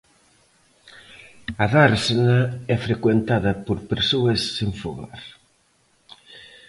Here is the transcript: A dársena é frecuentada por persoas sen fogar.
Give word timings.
A 1.63 1.65
dársena 1.75 2.39
é 2.75 2.77
frecuentada 2.85 3.51
por 3.65 3.77
persoas 3.91 4.39
sen 4.57 4.71
fogar. 4.81 5.19